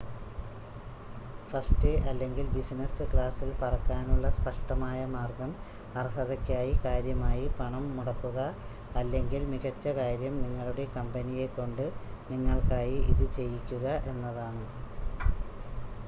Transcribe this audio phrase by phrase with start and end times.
[1.49, 5.51] first അല്ലെങ്കിൽ business ക്ലാസിൽ പറക്കാനുള്ള സ്‌പഷ്‌ടമായ മാർഗ്ഗം
[5.95, 8.39] അർഹതയ്ക്കായി കാര്യമായി പണം മുടക്കുക
[8.95, 11.85] അല്ലെങ്കിൽ മികച്ച കാര്യം നിങ്ങളുടെ കമ്പനിയെ കൊണ്ട്
[12.31, 14.65] നിങ്ങൾക്കായി ഇത് ചെയ്യിക്കുക എന്നതാണ്